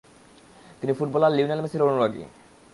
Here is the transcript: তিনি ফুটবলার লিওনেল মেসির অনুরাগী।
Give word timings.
তিনি 0.79 0.91
ফুটবলার 0.93 1.35
লিওনেল 1.37 1.59
মেসির 1.63 1.85
অনুরাগী। 1.87 2.23